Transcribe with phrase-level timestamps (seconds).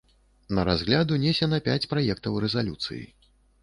[0.59, 3.03] На разгляд унесена пяць праектаў рэзалюцыі.